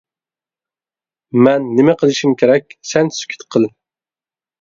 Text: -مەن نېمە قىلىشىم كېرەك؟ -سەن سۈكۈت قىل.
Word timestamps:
-مەن 1.35 1.67
نېمە 1.79 1.95
قىلىشىم 1.99 2.33
كېرەك؟ 2.39 2.73
-سەن 2.93 3.13
سۈكۈت 3.19 3.45
قىل. 3.57 3.69